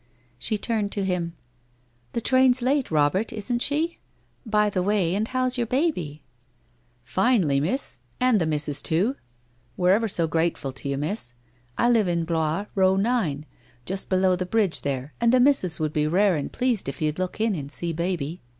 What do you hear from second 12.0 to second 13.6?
live in Blois Row, No. 9—